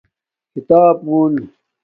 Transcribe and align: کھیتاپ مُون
کھیتاپ 0.51 0.97
مُون 1.07 1.33